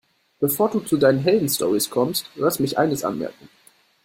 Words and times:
Bevor 0.39 0.71
du 0.71 0.79
zu 0.79 0.97
deinen 0.97 1.19
Heldenstorys 1.19 1.91
kommst, 1.91 2.27
lass 2.33 2.57
mich 2.57 2.79
eines 2.79 3.03
anmerken. 3.03 3.49